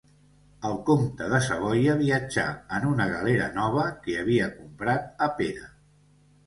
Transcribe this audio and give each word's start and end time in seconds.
El 0.69 0.77
comte 0.87 1.27
de 1.33 1.41
Savoia 1.49 1.97
viatjà 1.99 2.47
en 2.79 2.89
una 2.95 3.09
galera 3.13 3.51
nova 3.61 3.85
que 4.07 4.19
havia 4.25 4.53
comprat 4.59 5.27
a 5.29 5.31
Pera. 5.43 5.71